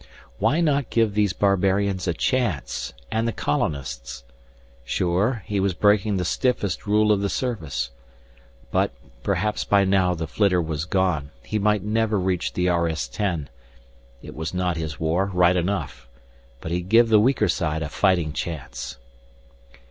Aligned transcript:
Why 0.39 0.61
not 0.61 0.89
give 0.89 1.13
these 1.13 1.31
barbarians 1.31 2.07
a 2.07 2.13
chance, 2.15 2.91
and 3.11 3.27
the 3.27 3.31
colonists. 3.31 4.23
Sure, 4.83 5.43
he 5.45 5.59
was 5.59 5.75
breaking 5.75 6.17
the 6.17 6.25
stiffest 6.25 6.87
rule 6.87 7.11
of 7.11 7.21
the 7.21 7.29
Service. 7.29 7.91
But, 8.71 8.93
perhaps 9.21 9.63
by 9.63 9.85
now 9.85 10.15
the 10.15 10.25
flitter 10.25 10.59
was 10.59 10.85
gone, 10.85 11.29
he 11.43 11.59
might 11.59 11.83
never 11.83 12.19
reach 12.19 12.53
the 12.53 12.67
RS 12.67 13.07
10. 13.09 13.47
It 14.23 14.33
was 14.33 14.55
not 14.55 14.75
his 14.75 14.99
war, 14.99 15.27
right 15.27 15.55
enough. 15.55 16.07
But 16.61 16.71
he'd 16.71 16.89
give 16.89 17.09
the 17.09 17.19
weaker 17.19 17.47
side 17.47 17.83
a 17.83 17.87
fighting 17.89 18.33
chance. 18.33 18.97